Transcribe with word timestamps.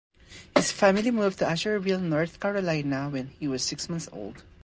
His 0.55 0.71
family 0.71 1.11
moved 1.11 1.37
to 1.37 1.45
Asheville, 1.47 1.99
North 1.99 2.39
Carolina, 2.39 3.07
when 3.09 3.27
he 3.39 3.47
was 3.47 3.63
six 3.63 3.87
months 3.87 4.09
old. 4.11 4.43